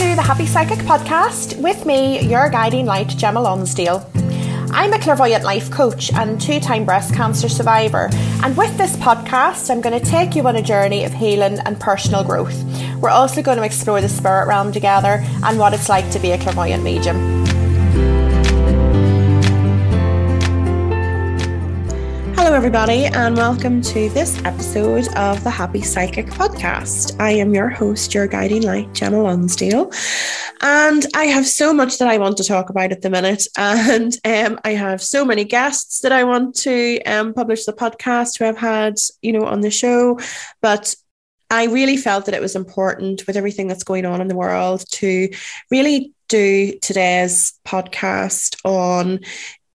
[0.00, 4.10] to the Happy Psychic Podcast with me, your guiding light, Gemma Lonsdale.
[4.70, 8.08] I'm a clairvoyant life coach and two time breast cancer survivor.
[8.42, 11.78] And with this podcast, I'm going to take you on a journey of healing and
[11.78, 12.64] personal growth.
[12.96, 16.30] We're also going to explore the spirit realm together and what it's like to be
[16.30, 17.49] a clairvoyant medium.
[22.50, 27.14] Hello, everybody, and welcome to this episode of the Happy Psychic Podcast.
[27.20, 29.92] I am your host, your guiding light, Gemma Lonsdale,
[30.60, 33.46] and I have so much that I want to talk about at the minute.
[33.56, 38.36] And um, I have so many guests that I want to um, publish the podcast
[38.36, 40.18] who I've had, you know, on the show.
[40.60, 40.96] But
[41.50, 44.82] I really felt that it was important with everything that's going on in the world
[44.94, 45.28] to
[45.70, 49.20] really do today's podcast on,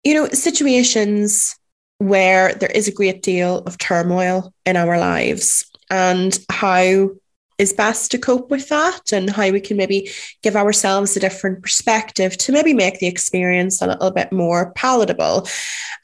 [0.03, 1.55] you know, situations
[1.97, 7.09] where there is a great deal of turmoil in our lives and how
[7.57, 10.09] is best to cope with that and how we can maybe
[10.41, 15.47] give ourselves a different perspective to maybe make the experience a little bit more palatable.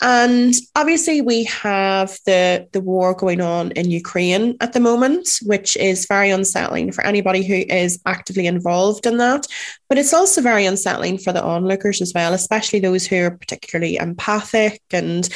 [0.02, 5.76] And obviously we have the the war going on in Ukraine at the moment, which
[5.78, 9.46] is very unsettling for anybody who is actively involved in that.
[9.90, 13.98] But it's also very unsettling for the onlookers as well, especially those who are particularly
[13.98, 15.28] empathic and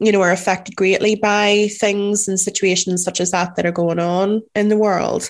[0.00, 4.00] you know, are affected greatly by things and situations such as that that are going
[4.00, 5.28] on in the world.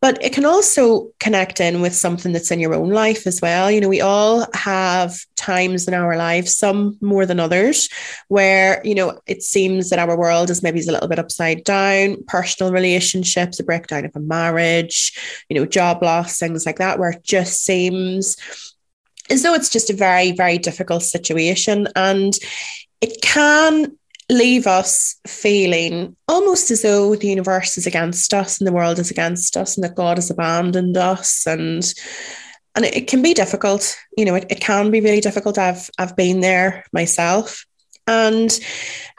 [0.00, 3.70] But it can also connect in with something that's in your own life as well.
[3.70, 7.88] You know, we all have times in our lives, some more than others,
[8.28, 12.22] where, you know, it seems that our world is maybe a little bit upside down,
[12.28, 17.10] personal relationships, a breakdown of a marriage, you know, job loss, things like that, where
[17.10, 18.36] it just seems
[19.30, 21.88] as though it's just a very, very difficult situation.
[21.96, 22.34] And
[23.00, 23.96] it can
[24.30, 29.10] leave us feeling almost as though the universe is against us and the world is
[29.10, 31.46] against us and that God has abandoned us.
[31.46, 31.84] And
[32.76, 35.58] and it, can be difficult you know it, it can be really difficult.
[35.58, 37.64] I've I've been there myself.
[38.06, 38.58] And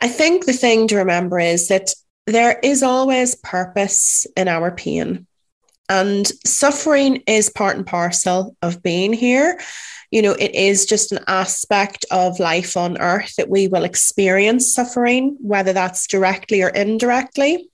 [0.02, 1.94] I think the thing to remember is that
[2.28, 5.26] there is always purpose in our pain
[5.90, 9.60] and suffering is part and parcel of being here
[10.16, 14.74] you know, it is just an aspect of life on earth that we will experience
[14.74, 17.70] suffering, whether that's directly or indirectly.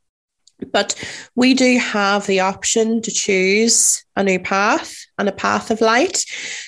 [0.72, 0.96] But
[1.36, 6.24] we do have the option to choose a new path and a path of light.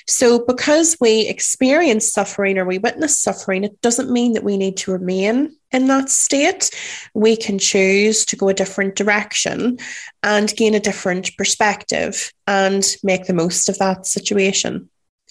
[0.07, 4.77] So, because we experience suffering or we witness suffering, it doesn't mean that we need
[4.77, 6.69] to remain in that state.
[7.13, 9.79] We can choose to go a different direction
[10.21, 14.89] and gain a different perspective and make the most of that situation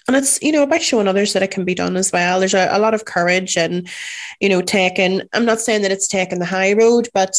[0.09, 2.55] and it's you know by showing others that it can be done as well there's
[2.55, 3.89] a, a lot of courage and
[4.41, 7.35] you know taking i'm not saying that it's taking the high road but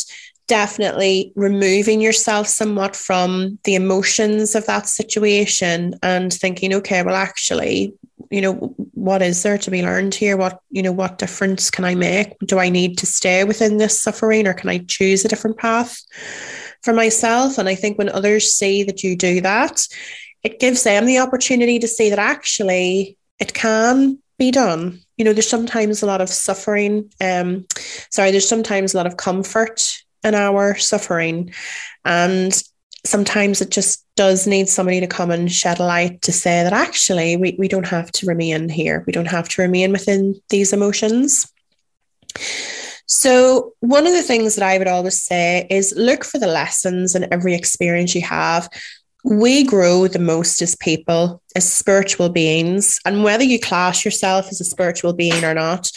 [0.47, 7.93] definitely removing yourself somewhat from the emotions of that situation and thinking okay well actually
[8.33, 8.53] you know
[8.93, 12.37] what is there to be learned here what you know what difference can i make
[12.45, 16.01] do i need to stay within this suffering or can i choose a different path
[16.81, 19.87] for myself and i think when others see that you do that
[20.43, 24.99] it gives them the opportunity to see that actually it can be done.
[25.17, 27.11] You know, there's sometimes a lot of suffering.
[27.21, 27.65] Um,
[28.09, 31.53] sorry, there's sometimes a lot of comfort in our suffering.
[32.03, 32.53] And
[33.05, 36.73] sometimes it just does need somebody to come and shed a light to say that
[36.73, 39.03] actually we, we don't have to remain here.
[39.05, 41.51] We don't have to remain within these emotions.
[43.05, 47.15] So, one of the things that I would always say is look for the lessons
[47.15, 48.69] in every experience you have
[49.23, 52.99] we grow the most as people, as spiritual beings.
[53.05, 55.89] And whether you class yourself as a spiritual being or not,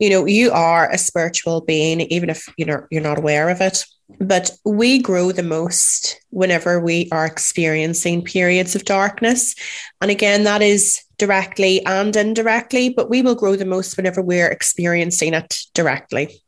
[0.00, 3.60] you know, you are a spiritual being, even if you know you're not aware of
[3.60, 3.84] it.
[4.18, 9.54] But we grow the most whenever we are experiencing periods of darkness.
[10.00, 14.50] And again, that is directly and indirectly, but we will grow the most whenever we're
[14.50, 16.42] experiencing it directly.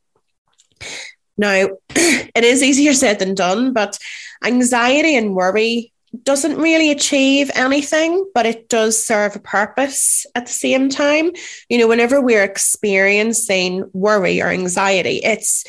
[1.39, 3.99] Now, it is easier said than done, but
[4.43, 10.53] anxiety and worry doesn't really achieve anything, but it does serve a purpose at the
[10.53, 11.33] same time.
[11.69, 15.65] You know, whenever we're experiencing worry or anxiety, it's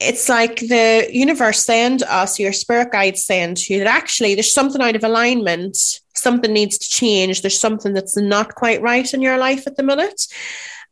[0.00, 4.34] it's like the universe saying to us, your spirit guide saying to you that actually
[4.34, 5.76] there's something out of alignment,
[6.14, 9.82] something needs to change, there's something that's not quite right in your life at the
[9.82, 10.26] minute.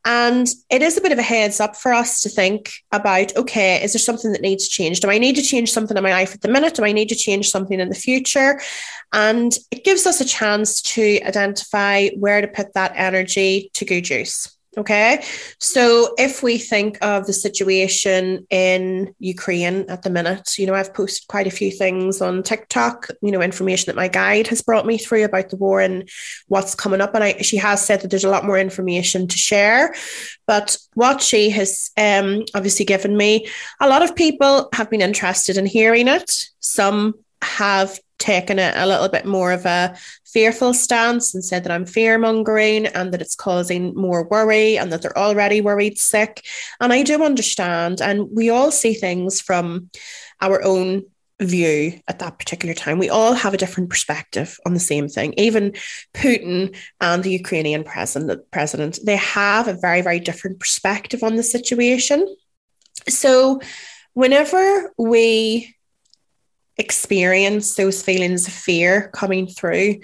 [0.06, 3.82] And it is a bit of a heads up for us to think about okay,
[3.82, 5.00] is there something that needs to change?
[5.00, 6.74] Do I need to change something in my life at the minute?
[6.74, 8.60] Do I need to change something in the future?
[9.12, 14.08] And it gives us a chance to identify where to put that energy to good
[14.08, 14.55] use.
[14.78, 15.24] Okay.
[15.58, 20.92] So if we think of the situation in Ukraine at the minute, you know, I've
[20.92, 24.84] posted quite a few things on TikTok, you know, information that my guide has brought
[24.84, 26.06] me through about the war and
[26.48, 27.14] what's coming up.
[27.14, 29.94] And I, she has said that there's a lot more information to share.
[30.46, 33.48] But what she has um, obviously given me,
[33.80, 36.30] a lot of people have been interested in hearing it.
[36.60, 39.94] Some have taken it a little bit more of a
[40.24, 44.90] fearful stance and said that I'm fear mongering and that it's causing more worry and
[44.92, 46.44] that they're already worried sick.
[46.80, 48.00] And I do understand.
[48.00, 49.90] And we all see things from
[50.40, 51.04] our own
[51.40, 52.98] view at that particular time.
[52.98, 55.34] We all have a different perspective on the same thing.
[55.36, 55.74] Even
[56.14, 61.42] Putin and the Ukrainian president, president, they have a very, very different perspective on the
[61.42, 62.34] situation.
[63.08, 63.60] So
[64.14, 65.75] whenever we
[66.78, 70.00] experience those feelings of fear coming through,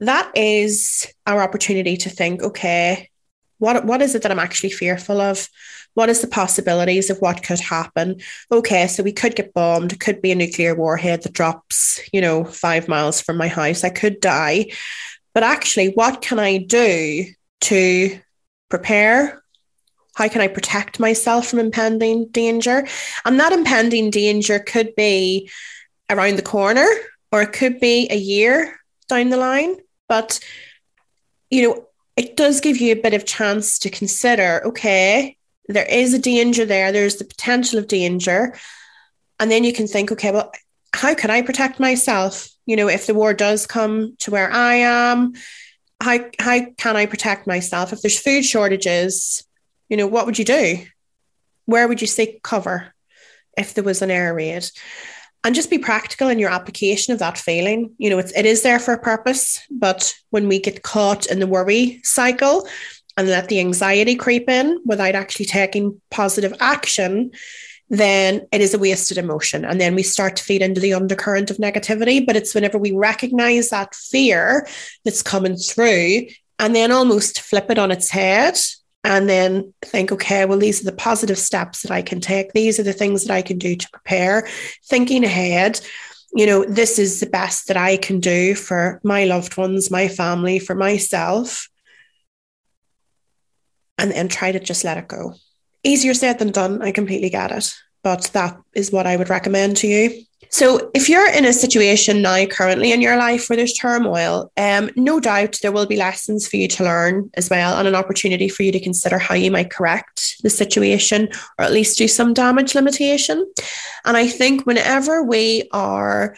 [0.00, 3.10] that is our opportunity to think, okay,
[3.58, 5.48] what, what is it that I'm actually fearful of?
[5.94, 8.20] What is the possibilities of what could happen?
[8.52, 9.92] Okay, so we could get bombed.
[9.92, 13.82] It could be a nuclear warhead that drops, you know, five miles from my house.
[13.82, 14.70] I could die.
[15.34, 17.24] But actually, what can I do
[17.62, 18.20] to
[18.68, 19.42] prepare?
[20.14, 22.86] How can I protect myself from impending danger?
[23.24, 25.50] And that impending danger could be
[26.10, 26.86] around the corner
[27.32, 28.78] or it could be a year
[29.08, 29.76] down the line.
[30.08, 30.40] But,
[31.50, 35.36] you know, it does give you a bit of chance to consider okay,
[35.68, 38.56] there is a danger there, there's the potential of danger.
[39.38, 40.50] And then you can think, okay, well,
[40.94, 42.48] how can I protect myself?
[42.66, 45.34] You know, if the war does come to where I am,
[46.00, 47.92] how, how can I protect myself?
[47.92, 49.44] If there's food shortages,
[49.88, 50.84] you know, what would you do?
[51.66, 52.94] Where would you seek cover
[53.56, 54.68] if there was an air raid?
[55.44, 57.92] And just be practical in your application of that feeling.
[57.98, 61.40] You know, it's, it is there for a purpose, but when we get caught in
[61.40, 62.68] the worry cycle
[63.16, 67.30] and let the anxiety creep in without actually taking positive action,
[67.90, 69.64] then it is a wasted emotion.
[69.64, 72.24] And then we start to feed into the undercurrent of negativity.
[72.24, 74.66] But it's whenever we recognize that fear
[75.04, 76.26] that's coming through
[76.58, 78.58] and then almost flip it on its head
[79.08, 82.52] and then think, okay, well, these are the positive steps that I can take.
[82.52, 84.46] These are the things that I can do to prepare,
[84.84, 85.80] thinking ahead.
[86.34, 90.08] You know, this is the best that I can do for my loved ones, my
[90.08, 91.70] family, for myself.
[93.96, 95.34] And then try to just let it go.
[95.82, 96.82] Easier said than done.
[96.82, 97.74] I completely get it.
[98.04, 100.22] But that is what I would recommend to you.
[100.50, 104.90] So, if you're in a situation now currently in your life where there's turmoil, um,
[104.96, 108.48] no doubt there will be lessons for you to learn as well, and an opportunity
[108.48, 111.28] for you to consider how you might correct the situation
[111.58, 113.46] or at least do some damage limitation.
[114.04, 116.34] And I think whenever we are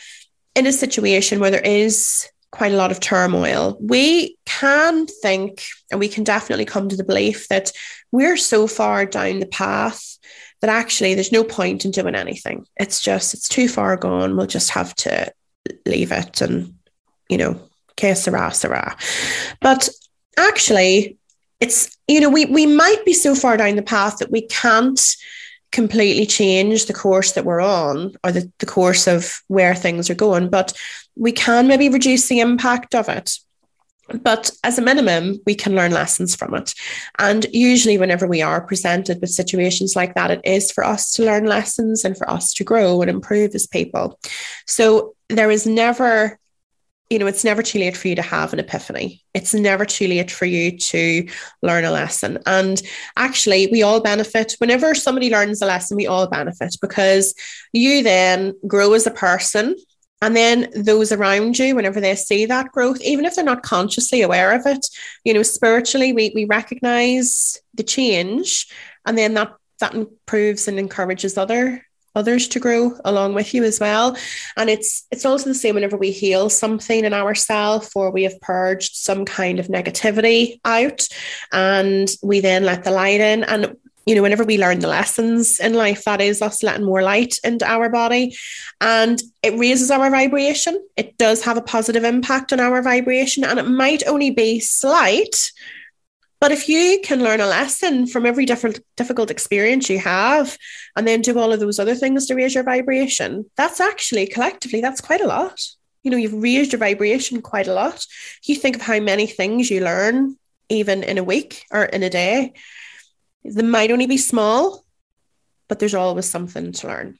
[0.56, 6.00] in a situation where there is quite a lot of turmoil, we can think and
[6.00, 7.70] we can definitely come to the belief that
[8.10, 10.18] we're so far down the path
[10.60, 12.66] that actually there's no point in doing anything.
[12.76, 14.36] It's just, it's too far gone.
[14.36, 15.32] We'll just have to
[15.86, 16.74] leave it and,
[17.28, 17.60] you know,
[17.96, 18.96] que sera, sera.
[19.60, 19.88] But
[20.36, 21.18] actually,
[21.60, 25.00] it's, you know, we, we might be so far down the path that we can't
[25.72, 30.14] completely change the course that we're on or the, the course of where things are
[30.14, 30.72] going, but
[31.16, 33.38] we can maybe reduce the impact of it.
[34.22, 36.74] But as a minimum, we can learn lessons from it.
[37.18, 41.24] And usually, whenever we are presented with situations like that, it is for us to
[41.24, 44.18] learn lessons and for us to grow and improve as people.
[44.66, 46.38] So there is never,
[47.08, 49.22] you know, it's never too late for you to have an epiphany.
[49.34, 51.28] It's never too late for you to
[51.62, 52.38] learn a lesson.
[52.46, 52.80] And
[53.16, 54.54] actually, we all benefit.
[54.58, 57.34] Whenever somebody learns a lesson, we all benefit because
[57.72, 59.76] you then grow as a person
[60.22, 64.22] and then those around you, whenever they see that growth, even if they're not consciously
[64.22, 64.86] aware of it,
[65.24, 68.66] you know, spiritually, we, we recognize the change
[69.06, 71.82] and then that that improves and encourages other
[72.14, 74.16] others to grow along with you as well.
[74.56, 78.40] And it's it's also the same whenever we heal something in ourselves or we have
[78.40, 81.06] purged some kind of negativity out
[81.52, 83.44] and we then let the light in.
[83.44, 83.76] And
[84.06, 87.38] you know, whenever we learn the lessons in life, that is us letting more light
[87.44, 88.36] into our body
[88.80, 90.82] and it raises our vibration.
[90.96, 95.52] It does have a positive impact on our vibration and it might only be slight.
[96.40, 100.56] But if you can learn a lesson from every different difficult experience you have
[100.96, 104.80] and then do all of those other things to raise your vibration, that's actually collectively,
[104.80, 105.60] that's quite a lot.
[106.02, 108.06] You know, you've raised your vibration quite a lot.
[108.44, 110.36] You think of how many things you learn
[110.70, 112.54] even in a week or in a day
[113.44, 114.84] they might only be small,
[115.68, 117.18] but there's always something to learn.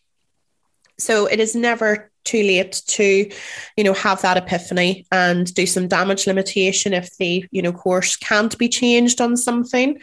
[0.99, 3.31] So it is never too late to,
[3.77, 8.17] you know, have that epiphany and do some damage limitation if the, you know, course
[8.17, 9.99] can't be changed on something.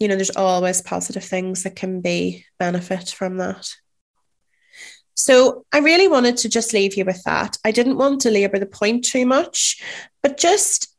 [0.00, 3.68] you know, there's always positive things that can be benefit from that.
[5.14, 7.58] So I really wanted to just leave you with that.
[7.64, 9.80] I didn't want to labor the point too much,
[10.22, 10.89] but just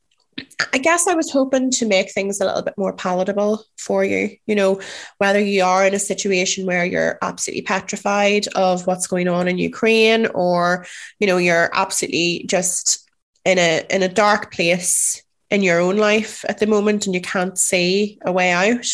[0.73, 4.37] I guess I was hoping to make things a little bit more palatable for you.
[4.45, 4.81] You know,
[5.17, 9.57] whether you are in a situation where you're absolutely petrified of what's going on in
[9.57, 10.85] Ukraine, or
[11.19, 13.09] you know, you're absolutely just
[13.45, 17.21] in a in a dark place in your own life at the moment and you
[17.21, 18.87] can't see a way out,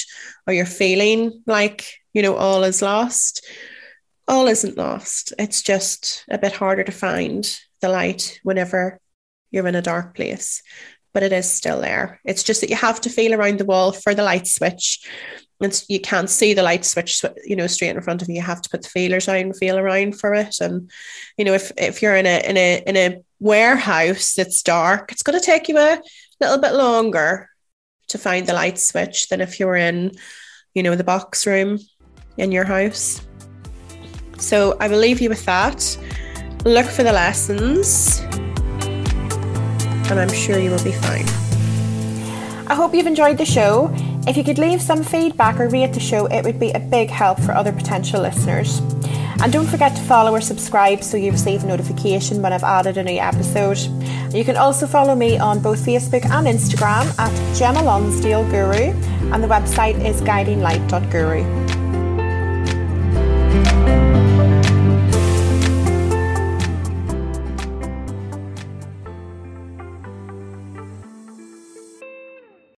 [0.47, 3.45] or you're feeling like you know all is lost.
[4.27, 5.33] All isn't lost.
[5.39, 8.99] It's just a bit harder to find the light whenever
[9.51, 10.61] you're in a dark place
[11.17, 12.21] but it is still there.
[12.25, 15.03] It's just that you have to feel around the wall for the light switch.
[15.59, 18.35] And you can't see the light switch, you know, straight in front of you.
[18.35, 20.57] You have to put the feelers out and feel around for it.
[20.61, 20.91] And
[21.35, 25.23] you know, if if you're in a in a in a warehouse that's dark, it's
[25.23, 25.99] going to take you a
[26.39, 27.49] little bit longer
[28.09, 30.11] to find the light switch than if you're in,
[30.75, 31.79] you know, the box room
[32.37, 33.25] in your house.
[34.37, 35.97] So I will leave you with that.
[36.63, 38.21] Look for the lessons
[40.09, 41.25] and I'm sure you will be fine.
[42.67, 43.93] I hope you've enjoyed the show.
[44.27, 47.09] If you could leave some feedback or rate the show, it would be a big
[47.09, 48.79] help for other potential listeners.
[49.41, 52.97] And don't forget to follow or subscribe so you receive a notification when I've added
[52.97, 53.77] a new episode.
[54.33, 58.91] You can also follow me on both Facebook and Instagram at Gemma Lonsdale Guru,
[59.31, 61.76] and the website is guidinglight.guru.